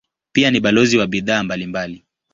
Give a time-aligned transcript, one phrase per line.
[0.31, 2.05] Pia ni balozi wa bidhaa mbalimbali.